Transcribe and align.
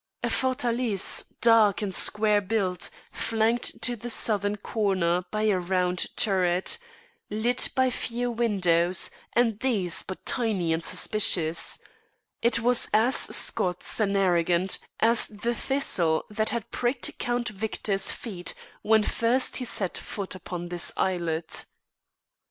A 0.23 0.31
fortalice 0.31 1.25
dark 1.41 1.83
and 1.83 1.93
square 1.93 2.41
built, 2.41 2.89
flanked 3.11 3.83
to 3.83 3.95
the 3.95 4.09
southern 4.09 4.55
corner 4.55 5.25
by 5.29 5.43
a 5.43 5.59
round 5.59 6.07
turret, 6.17 6.79
lit 7.29 7.69
by 7.75 7.91
few 7.91 8.31
windows, 8.31 9.11
and 9.33 9.59
these 9.59 10.01
but 10.01 10.25
tiny 10.25 10.73
and 10.73 10.83
suspicious, 10.83 11.77
it 12.41 12.61
was 12.61 12.89
as 12.91 13.15
Scots 13.15 13.99
and 13.99 14.17
arrogant 14.17 14.79
as 14.99 15.27
the 15.27 15.53
thistle 15.53 16.25
that 16.31 16.49
had 16.49 16.71
pricked 16.71 17.19
Count 17.19 17.49
Victor's 17.49 18.11
feet 18.11 18.55
when 18.81 19.03
first 19.03 19.57
he 19.57 19.65
set 19.65 19.99
foot 19.99 20.33
upon 20.33 20.69
the 20.69 20.91
islet. 20.97 21.67